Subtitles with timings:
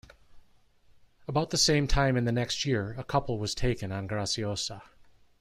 [1.27, 4.81] About the same time in the next year, a couple was taken on Graciosa.